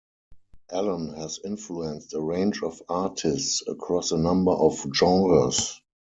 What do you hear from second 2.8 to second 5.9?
artists across a number of genres.